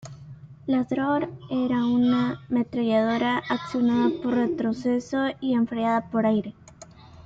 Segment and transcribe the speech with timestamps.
[0.65, 6.55] La Dror era una ametralladora accionada por retroceso y enfriada por aire.